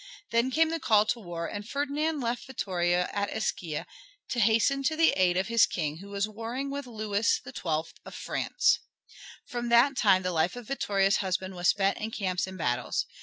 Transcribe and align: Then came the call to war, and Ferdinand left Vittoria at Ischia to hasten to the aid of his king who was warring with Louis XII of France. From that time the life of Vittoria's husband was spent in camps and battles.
Then 0.31 0.49
came 0.49 0.71
the 0.71 0.79
call 0.79 1.05
to 1.05 1.19
war, 1.19 1.45
and 1.45 1.69
Ferdinand 1.69 2.21
left 2.21 2.47
Vittoria 2.47 3.07
at 3.13 3.29
Ischia 3.31 3.85
to 4.29 4.39
hasten 4.39 4.81
to 4.81 4.95
the 4.95 5.11
aid 5.11 5.37
of 5.37 5.45
his 5.47 5.67
king 5.67 5.99
who 5.99 6.09
was 6.09 6.27
warring 6.27 6.71
with 6.71 6.87
Louis 6.87 7.39
XII 7.45 7.51
of 8.03 8.15
France. 8.15 8.79
From 9.45 9.69
that 9.69 9.95
time 9.95 10.23
the 10.23 10.31
life 10.33 10.55
of 10.55 10.65
Vittoria's 10.65 11.17
husband 11.17 11.53
was 11.53 11.67
spent 11.67 11.99
in 11.99 12.09
camps 12.09 12.47
and 12.47 12.57
battles. 12.57 13.05